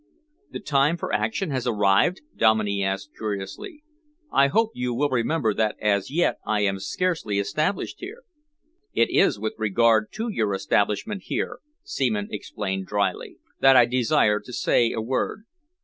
"The 0.49 0.59
time 0.59 0.97
for 0.97 1.13
action 1.13 1.51
has 1.51 1.67
arrived?" 1.67 2.21
Dominey 2.35 2.83
asked 2.83 3.11
curiously. 3.15 3.83
"I 4.31 4.47
hope 4.47 4.71
you 4.73 4.95
will 4.95 5.09
remember 5.11 5.53
that 5.53 5.75
as 5.79 6.09
yet 6.09 6.39
I 6.43 6.61
am 6.61 6.79
scarcely 6.79 7.37
established 7.37 7.97
here." 7.99 8.23
"It 8.95 9.11
is 9.11 9.37
with 9.39 9.53
regard 9.59 10.11
to 10.13 10.27
your 10.29 10.55
establishment 10.55 11.21
here," 11.25 11.59
Seaman 11.83 12.29
explained 12.31 12.87
drily, 12.87 13.37
"that 13.59 13.75
I 13.77 13.85
desire 13.85 14.39
to 14.39 14.51
say 14.53 14.91
a 14.91 15.01
word. 15.01 15.43